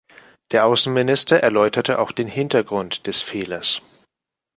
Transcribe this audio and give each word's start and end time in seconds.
Der 0.51 0.65
Außenminister 0.65 1.37
erläuterte 1.41 1.99
auch 1.99 2.11
den 2.11 2.27
Hintergrund 2.27 3.05
des 3.05 3.21
Fehlers. 3.21 3.83